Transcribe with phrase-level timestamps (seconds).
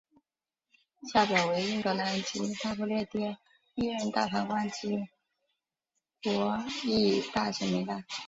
[1.13, 3.37] 下表为英格兰及大不列颠
[3.75, 4.97] 历任大法官及
[6.23, 8.03] 国玺大臣名单。